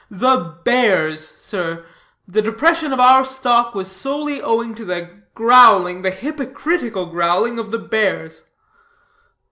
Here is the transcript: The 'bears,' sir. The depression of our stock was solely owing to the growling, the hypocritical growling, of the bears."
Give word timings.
The 0.09 0.55
'bears,' 0.63 1.35
sir. 1.37 1.85
The 2.27 2.41
depression 2.41 2.91
of 2.91 2.99
our 2.99 3.23
stock 3.23 3.75
was 3.75 3.91
solely 3.91 4.41
owing 4.41 4.73
to 4.73 4.83
the 4.83 5.21
growling, 5.35 6.01
the 6.01 6.09
hypocritical 6.09 7.05
growling, 7.05 7.59
of 7.59 7.69
the 7.69 7.77
bears." 7.77 8.45